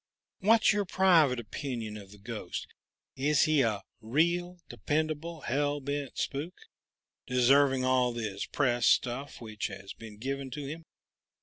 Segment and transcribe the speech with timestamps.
[0.39, 2.65] What's your private opinion of this ghost?
[3.15, 6.57] Is he a real, dependable, hell bent spook,
[7.27, 10.85] deserving all this press stuff which has been given to him?